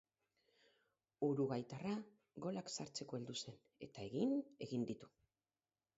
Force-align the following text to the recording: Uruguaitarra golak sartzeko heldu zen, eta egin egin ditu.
Uruguaitarra 1.27 1.91
golak 2.45 2.73
sartzeko 2.77 3.19
heldu 3.19 3.37
zen, 3.43 3.61
eta 3.89 4.07
egin 4.11 4.37
egin 4.69 4.89
ditu. 4.93 5.15